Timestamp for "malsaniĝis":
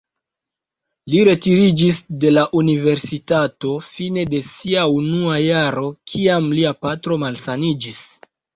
7.29-8.05